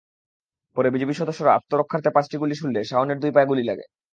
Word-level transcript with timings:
পরে 0.77 0.87
বিজিবি 0.93 1.13
সদস্যরা 1.17 1.51
আত্মরক্ষার্থে 1.53 2.09
পাঁচটি 2.15 2.35
গুলি 2.37 2.55
ছুড়লে 2.59 2.79
শাওনের 2.83 3.17
দুই 3.19 3.31
পায়ে 3.35 3.49
গুলি 3.51 3.63
লাগে। 3.63 3.85